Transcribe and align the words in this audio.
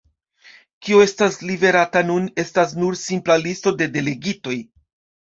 Kio 0.87 1.01
estas 1.07 1.37
liverata 1.51 2.03
nun, 2.09 2.27
estas 2.47 2.75
nur 2.83 3.01
simpla 3.05 3.39
listo 3.47 3.79
de 3.83 3.93
delegitoj. 4.03 4.61